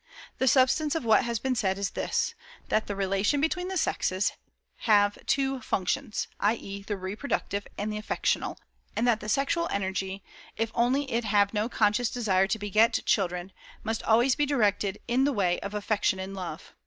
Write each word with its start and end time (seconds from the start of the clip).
The 0.39 0.47
substance 0.47 0.95
of 0.95 1.05
what 1.05 1.25
has 1.25 1.37
been 1.37 1.53
said 1.53 1.77
is 1.77 1.91
this: 1.91 2.33
that 2.69 2.87
the 2.87 2.95
relation 2.95 3.39
between 3.39 3.67
the 3.67 3.77
sexes 3.77 4.31
have 4.77 5.23
two 5.27 5.61
functions, 5.61 6.27
i. 6.39 6.55
e., 6.55 6.81
the 6.81 6.97
reproductive, 6.97 7.67
and 7.77 7.93
the 7.93 7.99
affectional; 7.99 8.57
and 8.95 9.07
that 9.07 9.19
the 9.19 9.29
sexual 9.29 9.67
energy, 9.69 10.23
if 10.57 10.71
only 10.73 11.03
it 11.11 11.25
have 11.25 11.53
no 11.53 11.69
conscious 11.69 12.09
desire 12.09 12.47
to 12.47 12.57
beget 12.57 13.01
children, 13.05 13.51
must 13.83 14.01
be 14.01 14.05
always 14.05 14.33
directed 14.35 14.97
in 15.07 15.23
the 15.23 15.33
way 15.33 15.59
of 15.59 15.75
affection 15.75 16.17
and 16.17 16.33
love. 16.33 16.73